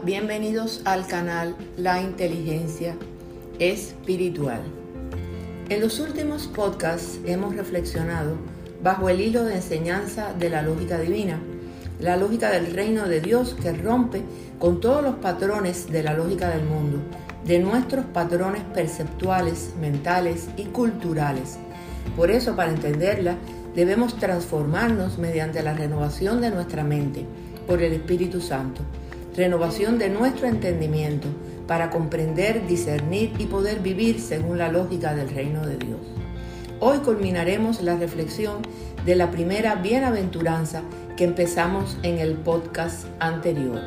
Bienvenidos 0.00 0.80
al 0.84 1.06
canal 1.06 1.54
La 1.76 2.00
Inteligencia 2.00 2.96
Espiritual. 3.60 4.60
En 5.68 5.80
los 5.80 6.00
últimos 6.00 6.48
podcasts 6.48 7.20
hemos 7.24 7.54
reflexionado 7.54 8.36
bajo 8.82 9.10
el 9.10 9.20
hilo 9.20 9.44
de 9.44 9.56
enseñanza 9.56 10.32
de 10.32 10.48
la 10.48 10.62
lógica 10.62 10.98
divina, 10.98 11.38
la 12.00 12.16
lógica 12.16 12.50
del 12.50 12.72
reino 12.72 13.06
de 13.06 13.20
Dios 13.20 13.54
que 13.54 13.72
rompe 13.72 14.22
con 14.58 14.80
todos 14.80 15.02
los 15.02 15.16
patrones 15.16 15.88
de 15.92 16.02
la 16.02 16.14
lógica 16.14 16.48
del 16.48 16.64
mundo, 16.64 16.98
de 17.44 17.60
nuestros 17.60 18.04
patrones 18.06 18.62
perceptuales, 18.74 19.74
mentales 19.80 20.48
y 20.56 20.64
culturales. 20.64 21.58
Por 22.16 22.32
eso, 22.32 22.56
para 22.56 22.72
entenderla, 22.72 23.36
debemos 23.76 24.16
transformarnos 24.16 25.18
mediante 25.18 25.62
la 25.62 25.74
renovación 25.74 26.40
de 26.40 26.50
nuestra 26.50 26.82
mente 26.82 27.24
por 27.68 27.82
el 27.82 27.92
Espíritu 27.92 28.40
Santo, 28.40 28.82
renovación 29.36 29.98
de 29.98 30.08
nuestro 30.08 30.46
entendimiento 30.46 31.28
para 31.66 31.90
comprender, 31.90 32.66
discernir 32.66 33.32
y 33.38 33.46
poder 33.46 33.80
vivir 33.80 34.20
según 34.20 34.58
la 34.58 34.70
lógica 34.70 35.14
del 35.14 35.30
reino 35.30 35.66
de 35.66 35.76
Dios. 35.76 36.00
Hoy 36.80 36.98
culminaremos 36.98 37.80
la 37.80 37.96
reflexión 37.96 38.62
de 39.06 39.16
la 39.16 39.30
primera 39.30 39.76
bienaventuranza 39.76 40.82
que 41.16 41.24
empezamos 41.24 41.96
en 42.02 42.18
el 42.18 42.34
podcast 42.34 43.06
anterior. 43.20 43.80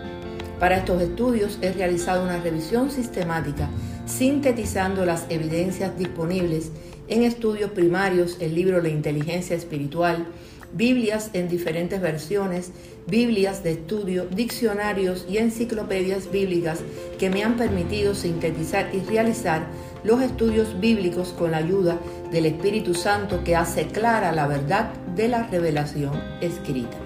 Para 0.59 0.77
estos 0.77 1.02
estudios 1.02 1.59
he 1.62 1.73
realizado 1.73 2.23
una 2.23 2.38
revisión 2.38 2.90
sistemática 2.90 3.70
sintetizando 4.05 5.05
las 5.05 5.26
evidencias 5.30 5.98
disponibles 5.98 6.71
en 7.07 7.23
estudios 7.23 7.71
primarios, 7.71 8.38
el 8.40 8.55
libro 8.55 8.82
La 8.82 8.90
inteligencia 8.90 9.55
espiritual, 9.55 10.27
Biblias 10.75 11.29
en 11.31 11.47
diferentes 11.47 12.02
versiones, 12.02 12.71
Biblias 13.07 13.63
de 13.63 13.71
estudio, 13.71 14.26
diccionarios 14.26 15.26
y 15.29 15.37
enciclopedias 15.37 16.29
bíblicas 16.29 16.79
que 17.17 17.29
me 17.29 17.45
han 17.45 17.55
permitido 17.55 18.13
sintetizar 18.13 18.90
y 18.93 18.99
realizar 18.99 19.67
los 20.04 20.21
estudios 20.21 20.77
bíblicos 20.82 21.29
con 21.29 21.51
la 21.51 21.57
ayuda 21.57 21.98
del 22.29 22.45
Espíritu 22.45 22.93
Santo 22.93 23.41
que 23.45 23.55
hace 23.55 23.87
clara 23.87 24.34
la 24.34 24.48
verdad 24.48 24.91
de 25.15 25.29
la 25.29 25.48
revelación 25.48 26.12
escrita. 26.41 26.98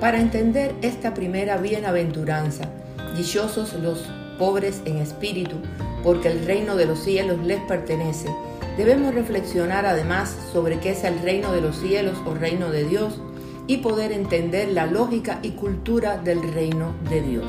Para 0.00 0.20
entender 0.20 0.74
esta 0.82 1.14
primera 1.14 1.58
bienaventuranza, 1.58 2.68
dichosos 3.16 3.74
los 3.74 4.04
pobres 4.36 4.82
en 4.84 4.98
espíritu, 4.98 5.56
porque 6.04 6.28
el 6.28 6.44
reino 6.44 6.76
de 6.76 6.84
los 6.86 7.00
cielos 7.00 7.38
les 7.42 7.60
pertenece, 7.62 8.28
debemos 8.76 9.14
reflexionar 9.14 9.86
además 9.86 10.36
sobre 10.52 10.78
qué 10.78 10.90
es 10.90 11.02
el 11.02 11.18
reino 11.18 11.50
de 11.52 11.62
los 11.62 11.76
cielos 11.76 12.18
o 12.26 12.34
reino 12.34 12.70
de 12.70 12.84
Dios 12.84 13.18
y 13.66 13.78
poder 13.78 14.12
entender 14.12 14.68
la 14.68 14.86
lógica 14.86 15.40
y 15.42 15.52
cultura 15.52 16.18
del 16.18 16.52
reino 16.52 16.94
de 17.08 17.22
Dios. 17.22 17.46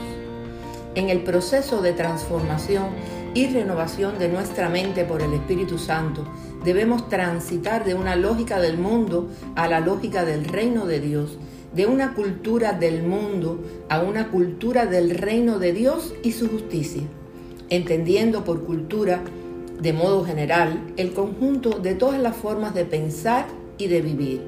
En 0.95 1.09
el 1.09 1.23
proceso 1.23 1.81
de 1.81 1.91
transformación 1.91 2.85
y 3.33 3.47
renovación 3.47 4.17
de 4.17 4.29
nuestra 4.29 4.69
mente 4.69 5.03
por 5.03 5.21
el 5.21 5.33
Espíritu 5.33 5.77
Santo, 5.77 6.25
debemos 6.63 7.09
transitar 7.09 7.83
de 7.83 7.93
una 7.93 8.15
lógica 8.15 8.61
del 8.61 8.77
mundo 8.77 9.29
a 9.55 9.67
la 9.67 9.81
lógica 9.81 10.23
del 10.23 10.45
reino 10.45 10.85
de 10.85 11.01
Dios 11.01 11.37
de 11.75 11.85
una 11.85 12.13
cultura 12.13 12.71
del 12.71 13.03
mundo 13.03 13.59
a 13.89 14.01
una 14.01 14.29
cultura 14.29 14.85
del 14.85 15.09
reino 15.09 15.59
de 15.59 15.73
Dios 15.73 16.13
y 16.23 16.31
su 16.31 16.47
justicia, 16.49 17.03
entendiendo 17.75 18.43
por 18.43 18.63
cultura, 18.63 19.21
de 19.79 19.93
modo 19.93 20.23
general, 20.23 20.93
el 20.97 21.13
conjunto 21.13 21.71
de 21.79 21.95
todas 21.95 22.19
las 22.19 22.35
formas 22.35 22.73
de 22.73 22.85
pensar 22.85 23.45
y 23.77 23.87
de 23.87 24.01
vivir. 24.01 24.41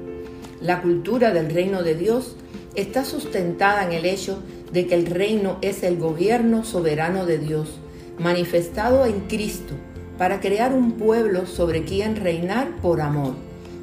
La 0.60 0.82
cultura 0.82 1.32
del 1.32 1.50
reino 1.50 1.82
de 1.82 1.94
Dios 1.94 2.36
está 2.74 3.04
sustentada 3.04 3.84
en 3.84 3.92
el 3.92 4.04
hecho 4.06 4.42
de 4.72 4.86
que 4.86 4.94
el 4.94 5.06
reino 5.06 5.58
es 5.62 5.82
el 5.82 5.98
gobierno 5.98 6.64
soberano 6.64 7.26
de 7.26 7.38
Dios, 7.38 7.78
manifestado 8.18 9.06
en 9.06 9.20
Cristo, 9.20 9.74
para 10.16 10.40
crear 10.40 10.72
un 10.72 10.92
pueblo 10.92 11.46
sobre 11.46 11.84
quien 11.84 12.16
reinar 12.16 12.76
por 12.82 13.00
amor, 13.00 13.34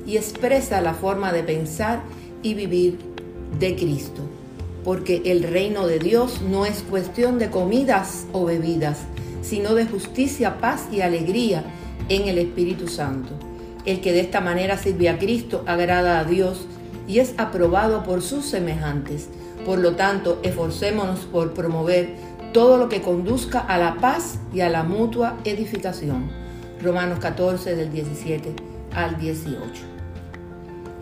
y 0.05 0.17
expresa 0.17 0.81
la 0.81 0.93
forma 0.93 1.31
de 1.31 1.43
pensar 1.43 2.01
y 2.43 2.53
vivir 2.53 2.97
de 3.59 3.75
Cristo, 3.75 4.21
porque 4.83 5.21
el 5.25 5.43
reino 5.43 5.87
de 5.87 5.99
Dios 5.99 6.41
no 6.41 6.65
es 6.65 6.83
cuestión 6.83 7.39
de 7.39 7.49
comidas 7.49 8.25
o 8.33 8.45
bebidas, 8.45 8.99
sino 9.45 9.75
de 9.75 9.85
justicia, 9.85 10.57
paz 10.57 10.87
y 10.91 11.01
alegría 11.01 11.63
en 12.09 12.27
el 12.27 12.37
Espíritu 12.37 12.87
Santo. 12.87 13.29
El 13.85 14.01
que 14.01 14.11
de 14.11 14.21
esta 14.21 14.41
manera 14.41 14.77
sirve 14.77 15.09
a 15.09 15.19
Cristo 15.19 15.63
agrada 15.67 16.19
a 16.19 16.23
Dios 16.23 16.67
y 17.07 17.19
es 17.19 17.35
aprobado 17.37 18.03
por 18.03 18.21
sus 18.21 18.45
semejantes. 18.45 19.29
Por 19.65 19.79
lo 19.79 19.95
tanto, 19.95 20.39
esforcémonos 20.43 21.21
por 21.21 21.53
promover 21.53 22.15
todo 22.51 22.77
lo 22.77 22.89
que 22.89 23.01
conduzca 23.01 23.59
a 23.59 23.77
la 23.77 23.95
paz 23.95 24.39
y 24.53 24.61
a 24.61 24.69
la 24.69 24.83
mutua 24.83 25.37
edificación. 25.43 26.29
Romanos 26.81 27.19
14 27.19 27.75
del 27.75 27.91
17 27.91 28.53
al 28.93 29.19
18. 29.19 29.59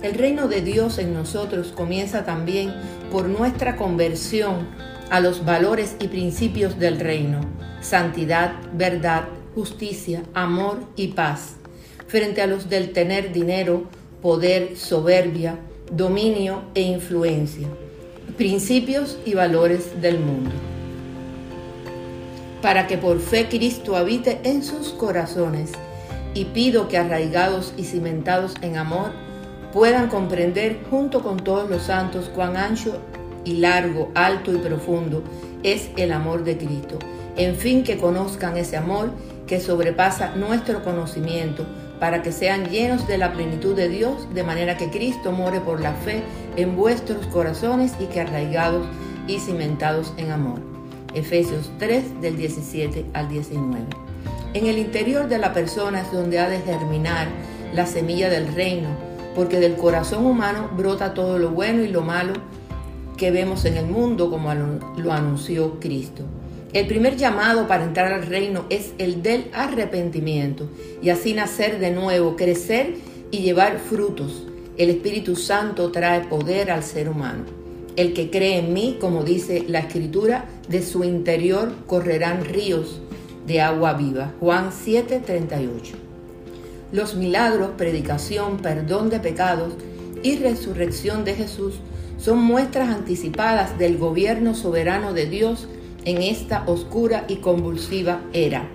El 0.02 0.16
reino 0.16 0.50
de 0.50 0.62
Dios 0.62 0.98
en 0.98 1.14
nosotros 1.14 1.72
comienza 1.72 2.26
también 2.26 2.74
por 3.10 3.30
nuestra 3.30 3.78
conversión 3.78 4.68
a 5.14 5.20
los 5.20 5.46
valores 5.46 5.96
y 6.00 6.08
principios 6.08 6.80
del 6.80 7.00
reino, 7.00 7.42
santidad, 7.82 8.56
verdad, 8.74 9.26
justicia, 9.54 10.24
amor 10.34 10.80
y 10.96 11.10
paz, 11.10 11.58
frente 12.08 12.42
a 12.42 12.48
los 12.48 12.68
del 12.68 12.94
tener 12.94 13.32
dinero, 13.32 13.84
poder, 14.24 14.76
soberbia, 14.76 15.60
dominio 15.92 16.64
e 16.74 16.82
influencia, 16.82 17.68
principios 18.38 19.20
y 19.24 19.36
valores 19.36 20.02
del 20.02 20.18
mundo. 20.18 20.50
Para 22.64 22.88
que 22.88 22.98
por 22.98 23.20
fe 23.20 23.48
Cristo 23.48 23.96
habite 23.96 24.40
en 24.44 24.64
sus 24.64 24.94
corazones, 24.94 25.74
y 26.34 26.46
pido 26.46 26.88
que 26.88 26.98
arraigados 26.98 27.76
y 27.78 27.84
cimentados 27.84 28.56
en 28.64 28.78
amor, 28.78 29.12
puedan 29.74 30.10
comprender 30.10 30.80
junto 30.90 31.22
con 31.22 31.38
todos 31.38 31.70
los 31.70 31.84
santos 31.84 32.32
cuán 32.34 32.58
ancho 32.58 33.00
y 33.46 33.54
largo, 33.58 34.12
alto 34.16 34.54
y 34.54 34.58
profundo 34.58 35.24
es 35.64 35.90
el 35.98 36.12
amor 36.12 36.44
de 36.44 36.58
Cristo. 36.58 37.00
En 37.38 37.56
fin, 37.56 37.84
que 37.84 37.98
conozcan 37.98 38.58
ese 38.58 38.78
amor 38.78 39.12
que 39.48 39.60
sobrepasa 39.60 40.36
nuestro 40.36 40.84
conocimiento, 40.84 41.66
para 42.00 42.22
que 42.22 42.32
sean 42.32 42.70
llenos 42.70 43.08
de 43.08 43.18
la 43.18 43.32
plenitud 43.32 43.76
de 43.76 43.88
Dios, 43.88 44.28
de 44.34 44.44
manera 44.44 44.78
que 44.78 44.90
Cristo 44.90 45.32
more 45.32 45.62
por 45.62 45.80
la 45.80 45.94
fe 45.94 46.22
en 46.58 46.76
vuestros 46.76 47.26
corazones 47.28 47.94
y 48.00 48.06
que 48.08 48.20
arraigados 48.20 48.86
y 49.26 49.40
cimentados 49.40 50.14
en 50.18 50.32
amor. 50.32 50.60
Efesios 51.14 51.72
3 51.80 52.22
del 52.22 52.36
17 52.36 53.06
al 53.14 53.30
19. 53.30 53.86
En 54.54 54.66
el 54.68 54.78
interior 54.78 55.30
de 55.30 55.38
la 55.38 55.54
persona 55.54 56.02
es 56.02 56.12
donde 56.12 56.40
ha 56.40 56.50
de 56.50 56.60
germinar 56.60 57.28
la 57.74 57.86
semilla 57.86 58.30
del 58.30 58.54
reino, 58.54 58.90
porque 59.34 59.60
del 59.60 59.76
corazón 59.76 60.26
humano 60.26 60.70
brota 60.76 61.14
todo 61.14 61.40
lo 61.40 61.52
bueno 61.52 61.84
y 61.84 61.88
lo 61.88 62.02
malo 62.02 62.34
que 63.18 63.32
vemos 63.32 63.66
en 63.66 63.78
el 63.78 63.86
mundo, 63.86 64.30
como 64.30 64.54
lo 64.54 65.12
anunció 65.12 65.80
Cristo. 65.80 66.24
El 66.74 66.88
primer 66.88 67.18
llamado 67.18 67.68
para 67.68 67.84
entrar 67.84 68.12
al 68.12 68.26
reino 68.26 68.66
es 68.70 68.94
el 68.98 69.22
del 69.22 69.46
arrepentimiento 69.54 70.70
y 71.02 71.10
así 71.10 71.34
nacer 71.34 71.80
de 71.80 71.92
nuevo, 71.92 72.36
crecer 72.36 72.96
y 73.30 73.40
llevar 73.40 73.80
frutos. 73.80 74.48
El 74.78 74.90
Espíritu 74.90 75.36
Santo 75.36 75.92
trae 75.92 76.22
poder 76.22 76.72
al 76.72 76.84
ser 76.84 77.10
humano. 77.10 77.44
El 77.96 78.14
que 78.14 78.32
cree 78.32 78.58
en 78.58 78.74
mí, 78.74 78.98
como 79.00 79.24
dice 79.24 79.66
la 79.68 79.80
Escritura, 79.80 80.46
de 80.68 80.82
su 80.82 81.04
interior 81.04 81.72
correrán 81.86 82.44
ríos 82.44 83.02
de 83.46 83.62
agua 83.62 83.94
viva. 83.94 84.32
Juan 84.40 84.72
7:38 84.72 86.04
los 86.94 87.16
milagros, 87.16 87.72
predicación, 87.76 88.58
perdón 88.60 89.10
de 89.10 89.20
pecados 89.20 89.74
y 90.22 90.36
resurrección 90.38 91.26
de 91.26 91.34
Jesús 91.34 91.80
son 92.24 92.42
muestras 92.42 92.88
anticipadas 92.88 93.78
del 93.78 93.98
gobierno 93.98 94.56
soberano 94.56 95.12
de 95.12 95.26
Dios 95.26 95.68
en 96.06 96.22
esta 96.22 96.64
oscura 96.68 97.26
y 97.28 97.38
convulsiva 97.38 98.22
era. 98.32 98.70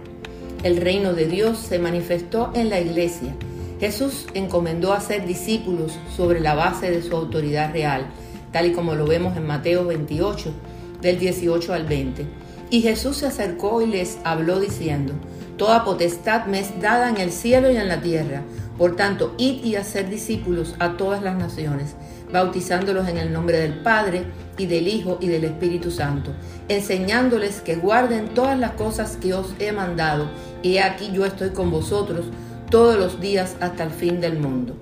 El 0.62 0.77
reino 0.77 1.15
de 1.15 1.27
Dios 1.27 1.56
se 1.56 1.79
manifestó 1.79 2.50
en 2.55 2.69
la 2.69 2.79
iglesia. 2.79 3.35
Jesús 3.81 4.27
encomendó 4.35 4.93
a 4.93 5.00
ser 5.00 5.27
discípulos 5.27 5.99
sobre 6.15 6.41
la 6.41 6.55
base 6.55 6.91
de 6.91 7.00
su 7.00 7.17
autoridad 7.17 7.73
real, 7.73 8.09
tal 8.53 8.67
y 8.67 8.73
como 8.73 8.95
lo 8.95 9.06
vemos 9.06 9.35
en 9.35 9.47
Mateo 9.47 9.87
28, 9.87 10.53
del 11.00 11.19
18 11.19 11.73
al 11.73 11.87
20. 11.87 12.27
Y 12.69 12.83
Jesús 12.83 13.17
se 13.17 13.29
acercó 13.29 13.81
y 13.81 13.87
les 13.87 14.19
habló 14.25 14.61
diciendo, 14.61 15.15
Toda 15.56 15.85
potestad 15.85 16.45
me 16.47 16.61
es 16.61 16.79
dada 16.83 17.09
en 17.09 17.17
el 17.17 17.33
cielo 17.33 17.71
y 17.71 17.77
en 17.77 17.89
la 17.89 18.03
tierra. 18.03 18.43
Por 18.77 18.95
tanto, 18.95 19.35
id 19.39 19.65
y 19.65 19.77
hacer 19.77 20.11
discípulos 20.11 20.75
a 20.79 20.99
todas 20.99 21.23
las 21.23 21.37
naciones, 21.37 21.97
bautizándolos 22.33 23.09
en 23.09 23.17
el 23.17 23.33
nombre 23.33 23.59
del 23.59 23.75
Padre 23.75 24.25
y 24.57 24.67
del 24.67 24.89
Hijo 24.89 25.19
y 25.21 25.29
del 25.29 25.45
Espíritu 25.45 25.91
Santo, 25.91 26.33
enseñándoles 26.69 27.61
que 27.61 27.77
guarden 27.77 28.29
todas 28.35 28.59
las 28.59 28.73
cosas 28.73 29.17
que 29.17 29.35
os 29.35 29.55
he 29.59 29.73
mandado. 29.73 30.29
Y 30.63 30.79
aquí 30.79 31.11
yo 31.13 31.25
estoy 31.25 31.51
con 31.51 31.71
vosotros 31.71 32.27
todos 32.71 32.99
los 32.99 33.21
días 33.21 33.57
hasta 33.61 33.85
el 33.85 33.91
fin 33.91 34.21
del 34.21 34.39
mundo. 34.39 34.77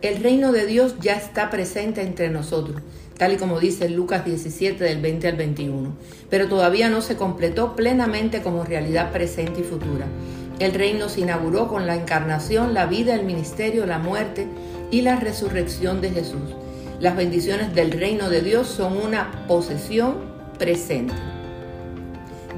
El 0.00 0.22
reino 0.22 0.52
de 0.52 0.64
Dios 0.64 0.94
ya 1.00 1.14
está 1.14 1.50
presente 1.50 2.02
entre 2.02 2.30
nosotros, 2.30 2.80
tal 3.16 3.32
y 3.32 3.36
como 3.36 3.58
dice 3.58 3.88
Lucas 3.88 4.24
17 4.24 4.84
del 4.84 5.00
20 5.00 5.26
al 5.26 5.36
21, 5.36 5.96
pero 6.30 6.46
todavía 6.46 6.88
no 6.88 7.00
se 7.00 7.16
completó 7.16 7.74
plenamente 7.74 8.40
como 8.40 8.62
realidad 8.62 9.10
presente 9.10 9.60
y 9.60 9.64
futura. 9.64 10.06
El 10.58 10.74
reino 10.74 11.08
se 11.08 11.20
inauguró 11.20 11.68
con 11.68 11.86
la 11.86 11.94
encarnación, 11.94 12.74
la 12.74 12.86
vida, 12.86 13.14
el 13.14 13.24
ministerio, 13.24 13.86
la 13.86 13.98
muerte 13.98 14.48
y 14.90 15.02
la 15.02 15.16
resurrección 15.16 16.00
de 16.00 16.10
Jesús. 16.10 16.56
Las 16.98 17.16
bendiciones 17.16 17.74
del 17.74 17.92
reino 17.92 18.28
de 18.28 18.40
Dios 18.40 18.66
son 18.66 18.96
una 18.96 19.46
posesión 19.46 20.16
presente. 20.58 21.14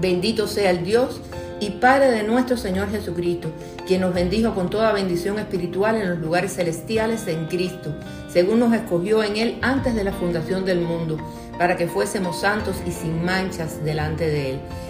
Bendito 0.01 0.47
sea 0.49 0.71
el 0.71 0.83
Dios 0.83 1.21
y 1.61 1.73
Padre 1.73 2.11
de 2.11 2.23
nuestro 2.23 2.57
Señor 2.57 2.91
Jesucristo, 2.91 3.51
quien 3.87 4.01
nos 4.01 4.15
bendijo 4.15 4.55
con 4.55 4.71
toda 4.71 4.93
bendición 4.93 5.39
espiritual 5.39 5.97
en 5.97 6.09
los 6.09 6.19
lugares 6.21 6.55
celestiales 6.55 7.27
en 7.27 7.49
Cristo, 7.49 7.95
según 8.29 8.61
nos 8.61 8.73
escogió 8.73 9.23
en 9.23 9.37
Él 9.37 9.59
antes 9.61 9.95
de 9.95 10.05
la 10.05 10.13
fundación 10.13 10.65
del 10.65 10.81
mundo, 10.81 11.19
para 11.59 11.77
que 11.77 11.87
fuésemos 11.87 12.41
santos 12.41 12.77
y 12.87 12.93
sin 12.93 13.23
manchas 13.23 13.85
delante 13.85 14.27
de 14.27 14.53
Él, 14.53 14.61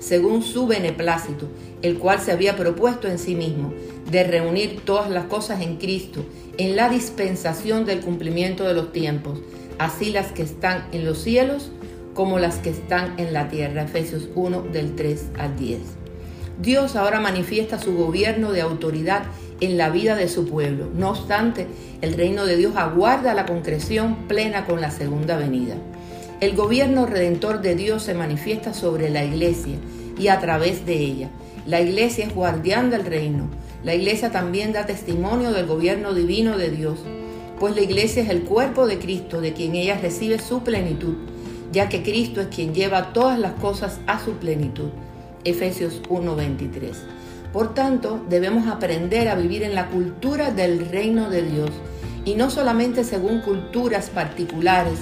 según 0.00 0.42
su 0.42 0.66
beneplácito, 0.66 1.46
el 1.82 1.98
cual 1.98 2.20
se 2.20 2.32
había 2.32 2.56
propuesto 2.56 3.06
en 3.06 3.18
sí 3.18 3.36
mismo, 3.36 3.72
de 4.10 4.24
reunir 4.24 4.80
todas 4.84 5.08
las 5.08 5.26
cosas 5.26 5.60
en 5.60 5.76
Cristo, 5.76 6.24
en 6.58 6.74
la 6.74 6.88
dispensación 6.88 7.84
del 7.84 8.00
cumplimiento 8.00 8.64
de 8.64 8.74
los 8.74 8.92
tiempos, 8.92 9.38
así 9.78 10.10
las 10.10 10.32
que 10.32 10.42
están 10.42 10.88
en 10.92 11.04
los 11.04 11.18
cielos, 11.18 11.70
como 12.14 12.38
las 12.38 12.56
que 12.56 12.70
están 12.70 13.14
en 13.18 13.32
la 13.32 13.48
tierra. 13.48 13.84
Efesios 13.84 14.28
1 14.34 14.62
del 14.72 14.96
3 14.96 15.26
al 15.38 15.56
10. 15.56 15.78
Dios 16.60 16.96
ahora 16.96 17.20
manifiesta 17.20 17.78
su 17.78 17.94
gobierno 17.94 18.52
de 18.52 18.60
autoridad 18.60 19.22
en 19.60 19.78
la 19.78 19.90
vida 19.90 20.16
de 20.16 20.28
su 20.28 20.46
pueblo. 20.46 20.88
No 20.94 21.10
obstante, 21.10 21.66
el 22.00 22.14
reino 22.14 22.44
de 22.44 22.56
Dios 22.56 22.76
aguarda 22.76 23.34
la 23.34 23.46
concreción 23.46 24.26
plena 24.28 24.66
con 24.66 24.80
la 24.80 24.90
segunda 24.90 25.36
venida. 25.36 25.76
El 26.40 26.56
gobierno 26.56 27.06
redentor 27.06 27.60
de 27.60 27.74
Dios 27.74 28.02
se 28.02 28.14
manifiesta 28.14 28.74
sobre 28.74 29.10
la 29.10 29.24
iglesia 29.24 29.76
y 30.18 30.28
a 30.28 30.40
través 30.40 30.86
de 30.86 30.94
ella. 30.94 31.28
La 31.66 31.80
iglesia 31.80 32.26
es 32.26 32.34
guardián 32.34 32.90
del 32.90 33.04
reino. 33.04 33.48
La 33.84 33.94
iglesia 33.94 34.30
también 34.30 34.72
da 34.72 34.86
testimonio 34.86 35.52
del 35.52 35.66
gobierno 35.66 36.14
divino 36.14 36.56
de 36.56 36.70
Dios, 36.70 36.98
pues 37.58 37.74
la 37.74 37.82
iglesia 37.82 38.22
es 38.22 38.30
el 38.30 38.42
cuerpo 38.42 38.86
de 38.86 38.98
Cristo, 38.98 39.40
de 39.40 39.52
quien 39.52 39.74
ella 39.74 39.98
recibe 40.00 40.38
su 40.38 40.62
plenitud 40.62 41.16
ya 41.72 41.88
que 41.88 42.02
Cristo 42.02 42.40
es 42.40 42.48
quien 42.48 42.74
lleva 42.74 43.12
todas 43.12 43.38
las 43.38 43.52
cosas 43.52 44.00
a 44.06 44.22
su 44.22 44.32
plenitud. 44.34 44.90
Efesios 45.44 46.02
1:23. 46.08 46.96
Por 47.52 47.74
tanto, 47.74 48.20
debemos 48.28 48.68
aprender 48.68 49.28
a 49.28 49.34
vivir 49.34 49.62
en 49.62 49.74
la 49.74 49.88
cultura 49.88 50.50
del 50.50 50.88
reino 50.88 51.30
de 51.30 51.42
Dios 51.42 51.70
y 52.24 52.34
no 52.34 52.50
solamente 52.50 53.04
según 53.04 53.40
culturas 53.40 54.10
particulares 54.10 54.98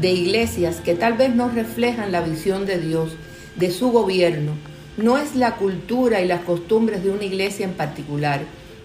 de 0.00 0.10
iglesias 0.12 0.76
que 0.76 0.94
tal 0.94 1.14
vez 1.14 1.34
no 1.34 1.48
reflejan 1.48 2.12
la 2.12 2.20
visión 2.20 2.66
de 2.66 2.78
Dios, 2.78 3.12
de 3.56 3.70
su 3.70 3.90
gobierno. 3.90 4.52
No 4.96 5.18
es 5.18 5.36
la 5.36 5.56
cultura 5.56 6.20
y 6.20 6.26
las 6.26 6.42
costumbres 6.42 7.02
de 7.02 7.10
una 7.10 7.24
iglesia 7.24 7.64
en 7.64 7.72
particular, 7.72 8.40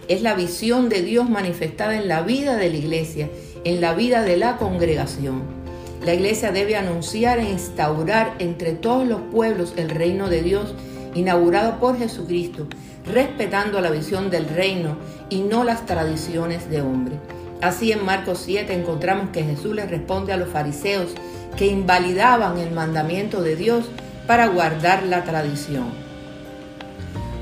es 0.08 0.22
la 0.22 0.36
visión 0.36 0.88
de 0.88 1.02
Dios 1.02 1.30
manifestada 1.30 1.98
en 1.98 2.08
la 2.08 2.22
vida 2.22 2.56
de 2.56 2.70
la 2.70 2.78
iglesia, 2.78 3.30
en 3.64 3.82
la 3.82 3.94
vida 3.94 4.22
de 4.22 4.38
la 4.38 4.58
congregación. 4.58 5.44
La 6.06 6.14
iglesia 6.14 6.52
debe 6.52 6.78
anunciar 6.78 7.40
e 7.40 7.50
instaurar 7.50 8.36
entre 8.40 8.74
todos 8.74 9.06
los 9.06 9.20
pueblos 9.32 9.74
el 9.76 9.90
reino 9.90 10.30
de 10.30 10.42
Dios 10.44 10.76
inaugurado 11.14 11.80
por 11.80 11.98
Jesucristo, 11.98 12.68
respetando 13.06 13.82
la 13.82 13.90
visión 13.90 14.30
del 14.30 14.48
reino 14.48 14.98
y 15.30 15.42
no 15.42 15.64
las 15.64 15.86
tradiciones 15.86 16.70
de 16.70 16.82
hombre. 16.82 17.16
Así 17.62 17.92
en 17.92 18.06
Marcos 18.06 18.42
7 18.46 18.74
encontramos 18.74 19.30
que 19.30 19.44
Jesús 19.44 19.74
le 19.74 19.86
responde 19.86 20.32
a 20.32 20.38
los 20.38 20.50
fariseos 20.50 21.14
que 21.58 21.68
invalidaban 21.68 22.58
el 22.60 22.72
mandamiento 22.72 23.42
de 23.42 23.56
Dios 23.56 23.86
para 24.28 24.48
guardar 24.48 25.04
la 25.04 25.24
tradición. 25.24 25.86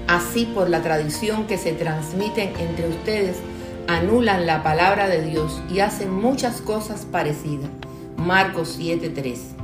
Así 0.08 0.46
por 0.46 0.70
la 0.70 0.82
tradición 0.82 1.48
que 1.48 1.58
se 1.58 1.74
transmiten 1.74 2.54
entre 2.60 2.88
ustedes, 2.88 3.38
anulan 3.88 4.46
la 4.46 4.64
palabra 4.64 5.08
de 5.08 5.22
Dios 5.22 5.62
y 5.70 5.80
hacen 5.80 6.14
muchas 6.14 6.62
cosas 6.62 7.06
parecidas. 7.06 7.70
Marcos 8.16 8.78
7:3. 8.80 9.56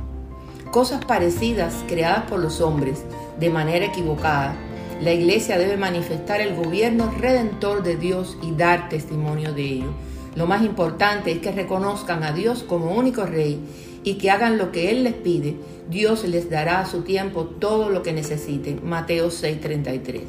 Cosas 0.70 1.04
parecidas 1.04 1.74
creadas 1.88 2.24
por 2.24 2.40
los 2.40 2.60
hombres 2.60 3.04
de 3.38 3.50
manera 3.50 3.86
equivocada. 3.86 4.54
La 5.00 5.12
iglesia 5.12 5.58
debe 5.58 5.76
manifestar 5.76 6.40
el 6.40 6.54
gobierno 6.54 7.10
redentor 7.18 7.82
de 7.82 7.96
Dios 7.96 8.36
y 8.42 8.52
dar 8.52 8.88
testimonio 8.88 9.52
de 9.52 9.62
ello. 9.62 9.92
Lo 10.34 10.46
más 10.46 10.62
importante 10.62 11.30
es 11.32 11.38
que 11.40 11.52
reconozcan 11.52 12.22
a 12.24 12.32
Dios 12.32 12.62
como 12.62 12.94
único 12.94 13.24
rey 13.24 13.60
y 14.02 14.14
que 14.14 14.30
hagan 14.30 14.58
lo 14.58 14.72
que 14.72 14.90
Él 14.90 15.04
les 15.04 15.14
pide. 15.14 15.56
Dios 15.90 16.24
les 16.24 16.48
dará 16.48 16.80
a 16.80 16.86
su 16.86 17.02
tiempo 17.02 17.44
todo 17.44 17.90
lo 17.90 18.02
que 18.02 18.12
necesiten. 18.12 18.80
Mateo 18.82 19.30
6:33. 19.30 20.22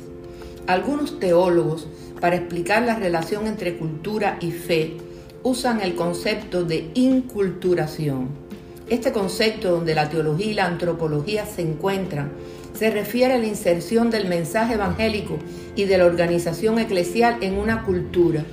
Algunos 0.68 1.20
teólogos, 1.20 1.88
para 2.20 2.36
explicar 2.36 2.84
la 2.84 2.96
relación 2.96 3.48
entre 3.48 3.78
cultura 3.78 4.38
y 4.42 4.52
fe, 4.52 4.98
usan 5.42 5.82
el 5.82 5.96
concepto 5.96 6.64
de 6.64 6.90
inculturación. 6.94 8.30
Este 8.90 9.12
concepto 9.12 9.72
donde 9.72 9.96
la 9.96 10.10
teología 10.10 10.52
y 10.52 10.54
la 10.54 10.66
antropología 10.66 11.46
se 11.46 11.62
encuentran 11.62 12.32
se 12.74 12.90
refiere 12.90 13.36
a 13.36 13.38
la 13.38 13.46
inserción 13.46 14.10
del 14.10 14.28
mensaje 14.28 14.74
evangélico 14.74 15.38
y 15.76 15.86
de 15.86 15.98
la 15.98 16.06
organización 16.06 16.80
eclesial 16.80 17.38
en 17.42 17.58
una 17.58 17.84
cultura. 17.84 18.44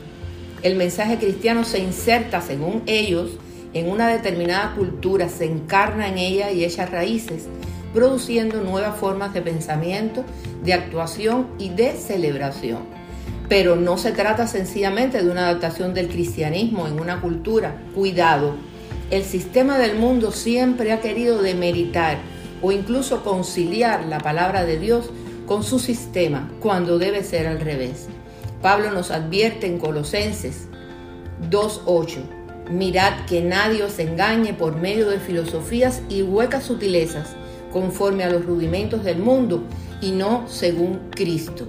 El 0.62 0.76
mensaje 0.76 1.16
cristiano 1.16 1.64
se 1.64 1.78
inserta, 1.78 2.42
según 2.42 2.82
ellos, 2.84 3.30
en 3.72 3.88
una 3.88 4.08
determinada 4.08 4.74
cultura, 4.74 5.30
se 5.30 5.46
encarna 5.46 6.08
en 6.08 6.18
ella 6.18 6.50
y 6.50 6.64
echa 6.64 6.84
raíces, 6.84 7.46
produciendo 7.94 8.60
nuevas 8.62 8.98
formas 8.98 9.32
de 9.32 9.40
pensamiento, 9.40 10.22
de 10.62 10.74
actuación 10.74 11.46
y 11.58 11.70
de 11.70 11.92
celebración. 11.92 12.80
Pero 13.48 13.74
no 13.74 13.96
se 13.96 14.12
trata 14.12 14.46
sencillamente 14.46 15.22
de 15.22 15.30
una 15.30 15.48
adaptación 15.48 15.94
del 15.94 16.08
cristianismo 16.08 16.86
en 16.86 17.00
una 17.00 17.22
cultura. 17.22 17.80
Cuidado, 17.94 18.54
el 19.10 19.24
sistema 19.24 19.78
del 19.78 19.96
mundo 19.96 20.30
siempre 20.30 20.92
ha 20.92 21.00
querido 21.00 21.40
demeritar 21.40 22.18
o 22.60 22.70
incluso 22.70 23.24
conciliar 23.24 24.04
la 24.04 24.18
palabra 24.18 24.66
de 24.66 24.78
Dios 24.78 25.10
con 25.46 25.64
su 25.64 25.78
sistema, 25.78 26.50
cuando 26.60 26.98
debe 26.98 27.24
ser 27.24 27.46
al 27.46 27.60
revés. 27.60 28.08
Pablo 28.62 28.90
nos 28.90 29.10
advierte 29.10 29.66
en 29.66 29.78
Colosenses 29.78 30.68
2.8, 31.50 32.70
mirad 32.70 33.24
que 33.26 33.40
nadie 33.40 33.82
os 33.82 33.98
engañe 33.98 34.52
por 34.52 34.76
medio 34.76 35.08
de 35.08 35.18
filosofías 35.18 36.02
y 36.08 36.22
huecas 36.22 36.64
sutilezas, 36.64 37.36
conforme 37.72 38.24
a 38.24 38.30
los 38.30 38.44
rudimentos 38.44 39.04
del 39.04 39.18
mundo 39.18 39.64
y 40.00 40.12
no 40.12 40.46
según 40.48 41.10
Cristo 41.10 41.66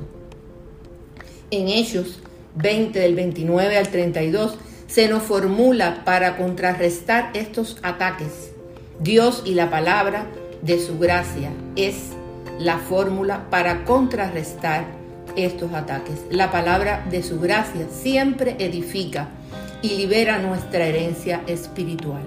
en 1.51 1.67
Hechos 1.67 2.19
20 2.55 2.97
del 2.97 3.15
29 3.15 3.77
al 3.77 3.89
32 3.89 4.57
se 4.87 5.07
nos 5.07 5.23
formula 5.23 6.03
para 6.03 6.37
contrarrestar 6.37 7.29
estos 7.33 7.77
ataques. 7.83 8.51
Dios 8.99 9.43
y 9.45 9.53
la 9.53 9.69
palabra 9.69 10.25
de 10.61 10.79
su 10.79 10.97
gracia 10.97 11.51
es 11.75 12.11
la 12.59 12.77
fórmula 12.77 13.49
para 13.49 13.85
contrarrestar 13.85 14.85
estos 15.35 15.73
ataques. 15.73 16.21
La 16.29 16.51
palabra 16.51 17.05
de 17.09 17.23
su 17.23 17.39
gracia 17.39 17.87
siempre 17.91 18.55
edifica 18.59 19.29
y 19.81 19.97
libera 19.97 20.37
nuestra 20.39 20.85
herencia 20.85 21.41
espiritual. 21.47 22.21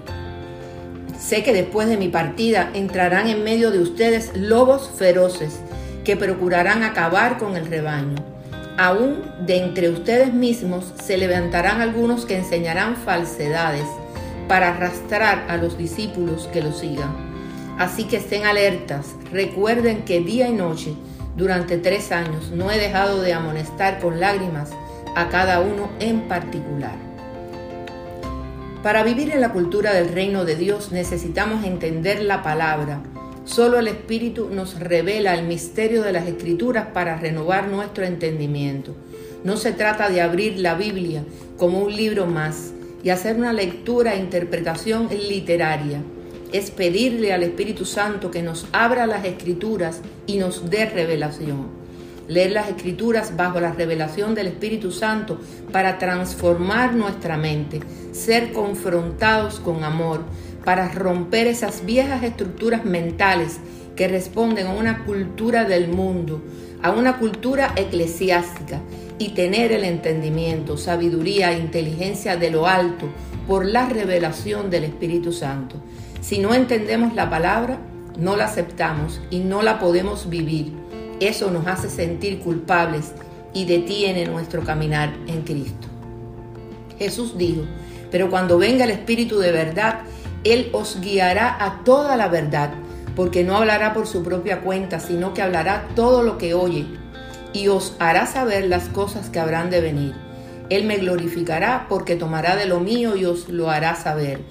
Sé 1.19 1.43
que 1.43 1.53
después 1.53 1.87
de 1.87 1.97
mi 1.97 2.09
partida 2.09 2.69
entrarán 2.73 3.27
en 3.27 3.43
medio 3.43 3.71
de 3.71 3.79
ustedes 3.79 4.31
lobos 4.35 4.91
feroces 4.97 5.59
que 6.03 6.17
procurarán 6.17 6.83
acabar 6.83 7.37
con 7.37 7.55
el 7.55 7.67
rebaño 7.67 8.35
Aún 8.77 9.23
de 9.45 9.57
entre 9.57 9.89
ustedes 9.89 10.33
mismos 10.33 10.93
se 11.01 11.17
levantarán 11.17 11.79
algunos 11.79 12.25
que 12.25 12.37
enseñarán 12.37 12.97
falsedades 12.97 13.85
para 14.49 14.75
arrastrar 14.75 15.45
a 15.47 15.55
los 15.55 15.77
discípulos 15.77 16.49
que 16.51 16.61
los 16.61 16.79
sigan. 16.79 17.15
Así 17.77 18.03
que 18.03 18.17
estén 18.17 18.45
alertas, 18.45 19.15
recuerden 19.31 20.03
que 20.03 20.19
día 20.19 20.49
y 20.49 20.53
noche, 20.53 20.93
durante 21.35 21.77
tres 21.77 22.11
años, 22.11 22.51
no 22.51 22.71
he 22.71 22.77
dejado 22.77 23.21
de 23.21 23.33
amonestar 23.33 23.99
con 23.99 24.19
lágrimas 24.19 24.71
a 25.15 25.29
cada 25.29 25.59
uno 25.59 25.89
en 25.99 26.27
particular. 26.27 26.95
Para 28.83 29.03
vivir 29.03 29.31
en 29.31 29.41
la 29.41 29.51
cultura 29.51 29.93
del 29.93 30.09
reino 30.09 30.45
de 30.45 30.55
Dios 30.55 30.91
necesitamos 30.91 31.65
entender 31.65 32.21
la 32.21 32.43
palabra. 32.43 33.01
Solo 33.43 33.79
el 33.79 33.87
Espíritu 33.87 34.49
nos 34.49 34.79
revela 34.79 35.33
el 35.33 35.45
misterio 35.45 36.03
de 36.03 36.11
las 36.11 36.27
Escrituras 36.27 36.87
para 36.93 37.17
renovar 37.17 37.67
nuestro 37.67 38.05
entendimiento. 38.05 38.95
No 39.43 39.57
se 39.57 39.71
trata 39.71 40.09
de 40.09 40.21
abrir 40.21 40.57
la 40.59 40.75
Biblia 40.75 41.23
como 41.57 41.79
un 41.79 41.95
libro 41.95 42.25
más 42.27 42.73
y 43.03 43.09
hacer 43.09 43.35
una 43.35 43.53
lectura 43.53 44.15
e 44.15 44.19
interpretación 44.19 45.09
literaria. 45.09 46.01
Es 46.51 46.71
pedirle 46.71 47.33
al 47.33 47.43
Espíritu 47.43 47.85
Santo 47.85 48.31
que 48.31 48.41
nos 48.41 48.67
abra 48.71 49.07
las 49.07 49.25
Escrituras 49.25 50.01
y 50.27 50.37
nos 50.37 50.69
dé 50.69 50.85
revelación 50.85 51.85
leer 52.27 52.51
las 52.51 52.69
escrituras 52.69 53.35
bajo 53.35 53.59
la 53.59 53.71
revelación 53.71 54.35
del 54.35 54.47
Espíritu 54.47 54.91
Santo 54.91 55.39
para 55.71 55.97
transformar 55.97 56.93
nuestra 56.93 57.37
mente, 57.37 57.81
ser 58.11 58.51
confrontados 58.51 59.59
con 59.59 59.83
amor, 59.83 60.23
para 60.63 60.89
romper 60.89 61.47
esas 61.47 61.85
viejas 61.85 62.23
estructuras 62.23 62.85
mentales 62.85 63.59
que 63.95 64.07
responden 64.07 64.67
a 64.67 64.73
una 64.73 65.05
cultura 65.05 65.65
del 65.65 65.87
mundo, 65.87 66.41
a 66.81 66.91
una 66.91 67.17
cultura 67.17 67.73
eclesiástica 67.75 68.81
y 69.17 69.29
tener 69.29 69.71
el 69.71 69.83
entendimiento, 69.83 70.77
sabiduría 70.77 71.51
e 71.51 71.59
inteligencia 71.59 72.35
de 72.35 72.49
lo 72.49 72.67
alto 72.67 73.07
por 73.47 73.65
la 73.65 73.87
revelación 73.87 74.69
del 74.69 74.85
Espíritu 74.85 75.31
Santo. 75.31 75.77
Si 76.25 76.39
no 76.39 76.55
entendemos 76.55 77.13
la 77.13 77.29
palabra, 77.29 77.77
no 78.17 78.35
la 78.35 78.45
aceptamos 78.45 79.21
y 79.29 79.41
no 79.41 79.61
la 79.61 79.77
podemos 79.77 80.27
vivir 80.27 80.73
eso 81.19 81.49
nos 81.49 81.65
hace 81.67 81.89
sentir 81.89 82.39
culpables 82.39 83.13
y 83.53 83.65
detiene 83.65 84.25
nuestro 84.25 84.63
caminar 84.63 85.13
en 85.27 85.43
Cristo. 85.43 85.87
Jesús 86.99 87.37
dijo, 87.37 87.61
pero 88.11 88.29
cuando 88.29 88.57
venga 88.57 88.83
el 88.83 88.91
Espíritu 88.91 89.39
de 89.39 89.51
verdad, 89.51 90.01
Él 90.43 90.69
os 90.73 90.99
guiará 90.99 91.63
a 91.63 91.83
toda 91.85 92.17
la 92.17 92.27
verdad, 92.27 92.71
porque 93.15 93.45
no 93.45 93.55
hablará 93.55 93.93
por 93.93 94.07
su 94.07 94.23
propia 94.23 94.59
cuenta, 94.59 94.99
sino 94.99 95.33
que 95.33 95.41
hablará 95.41 95.87
todo 95.95 96.21
lo 96.21 96.37
que 96.37 96.53
oye 96.53 96.85
y 97.53 97.69
os 97.69 97.95
hará 97.99 98.25
saber 98.25 98.67
las 98.67 98.89
cosas 98.89 99.29
que 99.29 99.39
habrán 99.39 99.69
de 99.69 99.79
venir. 99.79 100.13
Él 100.69 100.83
me 100.83 100.97
glorificará 100.97 101.85
porque 101.87 102.17
tomará 102.17 102.57
de 102.57 102.65
lo 102.65 102.81
mío 102.81 103.15
y 103.15 103.23
os 103.23 103.47
lo 103.47 103.69
hará 103.69 103.95
saber. 103.95 104.41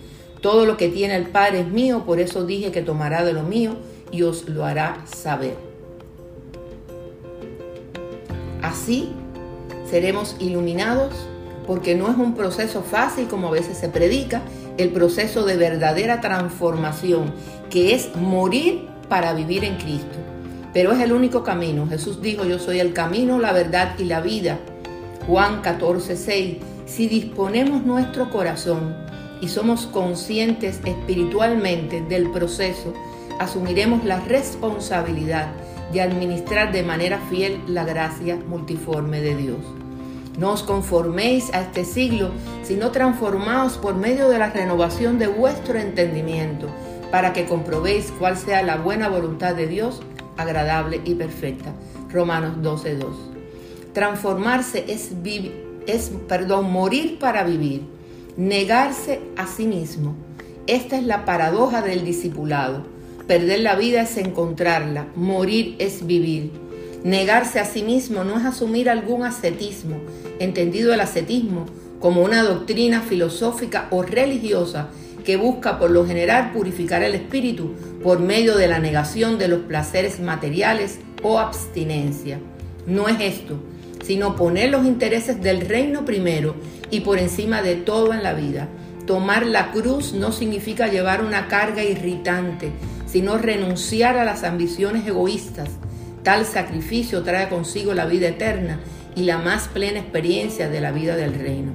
Todo 0.44 0.66
lo 0.66 0.76
que 0.76 0.90
tiene 0.90 1.16
el 1.16 1.28
Padre 1.28 1.60
es 1.60 1.68
mío, 1.68 2.02
por 2.04 2.20
eso 2.20 2.44
dije 2.44 2.70
que 2.70 2.82
tomará 2.82 3.24
de 3.24 3.32
lo 3.32 3.44
mío 3.44 3.76
y 4.12 4.24
os 4.24 4.46
lo 4.46 4.66
hará 4.66 5.02
saber. 5.06 5.56
Así 8.60 9.08
seremos 9.88 10.36
iluminados 10.40 11.14
porque 11.66 11.94
no 11.94 12.10
es 12.10 12.18
un 12.18 12.34
proceso 12.34 12.82
fácil 12.82 13.26
como 13.26 13.48
a 13.48 13.52
veces 13.52 13.78
se 13.78 13.88
predica, 13.88 14.42
el 14.76 14.90
proceso 14.90 15.46
de 15.46 15.56
verdadera 15.56 16.20
transformación, 16.20 17.32
que 17.70 17.94
es 17.94 18.14
morir 18.14 18.86
para 19.08 19.32
vivir 19.32 19.64
en 19.64 19.78
Cristo. 19.78 20.18
Pero 20.74 20.92
es 20.92 21.00
el 21.00 21.12
único 21.14 21.42
camino. 21.42 21.88
Jesús 21.88 22.20
dijo, 22.20 22.44
yo 22.44 22.58
soy 22.58 22.80
el 22.80 22.92
camino, 22.92 23.38
la 23.38 23.54
verdad 23.54 23.98
y 23.98 24.04
la 24.04 24.20
vida. 24.20 24.58
Juan 25.26 25.62
14, 25.62 26.18
6. 26.18 26.56
Si 26.84 27.08
disponemos 27.08 27.82
nuestro 27.86 28.28
corazón 28.28 29.03
y 29.44 29.48
somos 29.48 29.86
conscientes 29.86 30.80
espiritualmente 30.86 32.00
del 32.00 32.30
proceso, 32.30 32.94
asumiremos 33.38 34.02
la 34.02 34.18
responsabilidad 34.20 35.48
de 35.92 36.00
administrar 36.00 36.72
de 36.72 36.82
manera 36.82 37.18
fiel 37.28 37.60
la 37.68 37.84
gracia 37.84 38.36
multiforme 38.48 39.20
de 39.20 39.36
Dios. 39.36 39.58
No 40.38 40.52
os 40.52 40.62
conforméis 40.62 41.52
a 41.52 41.60
este 41.60 41.84
siglo, 41.84 42.30
sino 42.62 42.90
transformaos 42.90 43.76
por 43.76 43.96
medio 43.96 44.30
de 44.30 44.38
la 44.38 44.48
renovación 44.48 45.18
de 45.18 45.26
vuestro 45.26 45.78
entendimiento, 45.78 46.68
para 47.10 47.34
que 47.34 47.44
comprobéis 47.44 48.14
cuál 48.18 48.38
sea 48.38 48.62
la 48.62 48.76
buena 48.76 49.10
voluntad 49.10 49.54
de 49.54 49.66
Dios, 49.66 50.00
agradable 50.38 51.02
y 51.04 51.16
perfecta. 51.16 51.74
Romanos 52.10 52.56
12:2. 52.62 53.12
Transformarse 53.92 54.86
es, 54.88 55.10
es 55.86 56.10
perdón, 56.28 56.72
morir 56.72 57.18
para 57.18 57.44
vivir, 57.44 57.93
negarse 58.36 59.20
a 59.36 59.46
sí 59.46 59.66
mismo. 59.66 60.14
Esta 60.66 60.96
es 60.96 61.04
la 61.04 61.24
paradoja 61.24 61.82
del 61.82 62.04
discipulado 62.04 62.94
Perder 63.26 63.60
la 63.60 63.74
vida 63.74 64.02
es 64.02 64.18
encontrarla, 64.18 65.06
morir 65.16 65.76
es 65.78 66.06
vivir. 66.06 66.50
Negarse 67.04 67.58
a 67.58 67.64
sí 67.64 67.82
mismo 67.82 68.22
no 68.22 68.38
es 68.38 68.44
asumir 68.44 68.90
algún 68.90 69.24
ascetismo, 69.24 69.96
entendido 70.40 70.92
el 70.92 71.00
ascetismo 71.00 71.64
como 72.00 72.22
una 72.22 72.42
doctrina 72.42 73.00
filosófica 73.00 73.88
o 73.90 74.02
religiosa 74.02 74.90
que 75.24 75.38
busca 75.38 75.78
por 75.78 75.90
lo 75.90 76.06
general 76.06 76.52
purificar 76.52 77.02
el 77.02 77.14
espíritu 77.14 77.72
por 78.02 78.20
medio 78.20 78.58
de 78.58 78.68
la 78.68 78.78
negación 78.78 79.38
de 79.38 79.48
los 79.48 79.60
placeres 79.60 80.20
materiales 80.20 80.98
o 81.22 81.38
abstinencia. 81.38 82.40
No 82.86 83.08
es 83.08 83.16
esto, 83.20 83.58
sino 84.04 84.37
poner 84.37 84.70
los 84.70 84.84
intereses 84.84 85.40
del 85.40 85.62
reino 85.62 86.04
primero 86.04 86.54
y 86.90 87.00
por 87.00 87.18
encima 87.18 87.62
de 87.62 87.76
todo 87.76 88.12
en 88.12 88.23
la 88.23 88.34
vida. 88.34 88.68
Tomar 89.06 89.46
la 89.46 89.73
cruz 89.73 90.12
no 90.12 90.30
significa 90.30 90.88
llevar 90.88 91.25
una 91.25 91.49
carga 91.49 91.82
irritante, 91.82 92.70
sino 93.06 93.38
renunciar 93.38 94.16
a 94.18 94.25
las 94.25 94.44
ambiciones 94.44 95.06
egoístas. 95.06 95.70
Tal 96.23 96.44
sacrificio 96.44 97.23
trae 97.23 97.49
consigo 97.49 97.94
la 97.94 98.06
vida 98.06 98.28
eterna 98.28 98.80
y 99.14 99.23
la 99.23 99.38
más 99.38 99.68
plena 99.68 100.00
experiencia 100.00 100.68
de 100.68 100.80
la 100.80 100.92
vida 100.92 101.16
del 101.16 101.34
reino. 101.34 101.73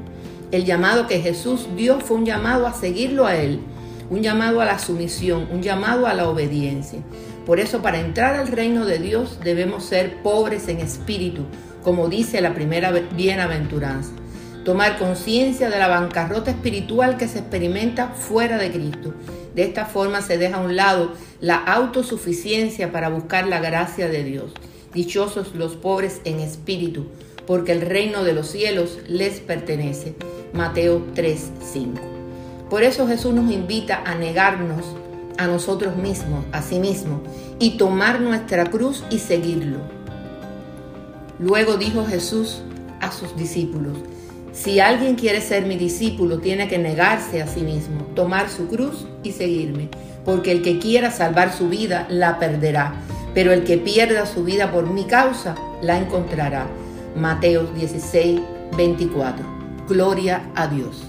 El 0.52 0.66
llamado 0.66 1.08
que 1.08 1.22
Jesús 1.22 1.68
dio 1.76 2.00
fue 2.00 2.18
un 2.18 2.26
llamado 2.26 2.68
a 2.68 2.74
seguirlo 2.74 3.26
a 3.26 3.36
Él, 3.36 3.60
un 4.10 4.22
llamado 4.22 4.62
a 4.62 4.66
la 4.66 4.80
sumisión, 4.80 5.48
un 5.52 5.62
llamado 5.62 6.08
a 6.08 6.14
la 6.14 6.28
obediencia. 6.28 7.00
Por 7.46 7.60
eso 7.60 7.82
para 7.82 8.00
entrar 8.00 8.36
al 8.36 8.48
reino 8.48 8.86
de 8.86 9.00
Dios 9.00 9.40
debemos 9.44 9.86
ser 9.86 10.22
pobres 10.22 10.68
en 10.68 10.80
espíritu, 10.80 11.46
como 11.84 12.10
dice 12.10 12.42
la 12.42 12.54
primera 12.54 12.92
bienaventuranza. 12.92 14.12
Tomar 14.66 14.98
conciencia 14.98 15.70
de 15.70 15.80
la 15.80 15.88
bancarrota 15.88 16.52
espiritual 16.52 17.18
que 17.18 17.28
se 17.28 17.40
experimenta 17.40 18.10
fuera 18.10 18.58
de 18.58 18.72
Cristo 18.72 19.14
de 19.60 19.64
esta 19.64 19.86
forma 19.86 20.22
se 20.22 20.38
deja 20.38 20.58
a 20.58 20.62
un 20.62 20.76
lado 20.76 21.12
la 21.42 21.58
autosuficiencia 21.58 22.92
para 22.92 23.10
buscar 23.10 23.48
la 23.48 23.60
gracia 23.60 24.08
de 24.08 24.24
Dios. 24.24 24.52
Dichosos 24.94 25.56
los 25.56 25.76
pobres 25.76 26.22
en 26.24 26.40
espíritu, 26.40 27.08
porque 27.46 27.72
el 27.72 27.82
reino 27.82 28.24
de 28.24 28.34
los 28.34 28.48
cielos 28.48 29.00
les 29.08 29.40
pertenece. 29.40 30.16
Mateo 30.54 31.04
3:5. 31.14 32.00
Por 32.70 32.84
eso 32.84 33.08
Jesús 33.08 33.34
nos 33.34 33.52
invita 33.52 34.02
a 34.06 34.16
negarnos 34.16 34.86
a 35.38 35.48
nosotros 35.48 35.96
mismos, 35.96 36.46
a 36.52 36.62
sí 36.62 36.80
mismos, 36.80 37.22
y 37.60 37.78
tomar 37.78 38.22
nuestra 38.22 38.66
cruz 38.66 39.04
y 39.10 39.20
seguirlo. 39.20 39.99
Luego 41.40 41.78
dijo 41.78 42.06
Jesús 42.06 42.62
a 43.00 43.12
sus 43.12 43.36
discípulos, 43.38 43.98
si 44.52 44.82
alguien 44.82 45.16
quiere 45.16 45.40
ser 45.40 45.66
mi 45.66 45.78
discípulo, 45.78 46.40
tiene 46.40 46.68
que 46.68 46.78
negarse 46.78 47.42
a 47.42 47.48
sí 47.48 47.62
mismo, 47.62 48.02
tomar 48.14 48.50
su 48.50 48.68
cruz 48.68 49.08
y 49.24 49.32
seguirme, 49.32 49.90
porque 50.26 50.52
el 50.52 50.62
que 50.62 50.80
quiera 50.80 51.12
salvar 51.12 51.54
su 51.54 51.70
vida 51.70 52.06
la 52.10 52.40
perderá, 52.40 52.94
pero 53.34 53.54
el 53.54 53.64
que 53.64 53.78
pierda 53.78 54.26
su 54.26 54.44
vida 54.44 54.72
por 54.72 54.90
mi 54.90 55.06
causa 55.06 55.56
la 55.82 55.98
encontrará. 55.98 56.68
Mateo 57.16 57.68
16, 57.74 58.42
24. 58.76 59.46
Gloria 59.88 60.52
a 60.56 60.68
Dios. 60.68 61.09